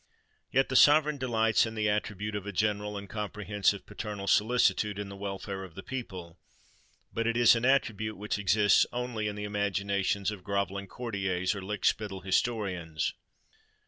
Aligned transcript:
Yet 0.49 0.69
the 0.69 0.75
Sovereign 0.75 1.19
delights 1.19 1.67
in 1.67 1.75
the 1.75 1.87
attribute 1.87 2.33
of 2.35 2.47
a 2.47 2.51
general 2.51 2.97
and 2.97 3.07
comprehensive 3.07 3.85
paternal 3.85 4.25
solicitude 4.25 4.97
in 4.97 5.09
the 5.09 5.15
welfare 5.15 5.63
of 5.63 5.75
the 5.75 5.83
people: 5.83 6.39
but 7.13 7.27
it 7.27 7.37
is 7.37 7.55
an 7.55 7.65
attribute 7.65 8.17
which 8.17 8.39
exists 8.39 8.87
only 8.91 9.27
in 9.27 9.35
the 9.35 9.43
imaginations 9.43 10.31
of 10.31 10.43
grovelling 10.43 10.87
courtiers 10.87 11.53
or 11.53 11.61
lick 11.61 11.85
spittle 11.85 12.21
historians. 12.21 13.13